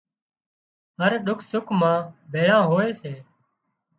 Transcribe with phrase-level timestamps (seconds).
[0.99, 1.97] هر ڏک سُک مان
[2.31, 3.13] ڀيۯان هوئي سي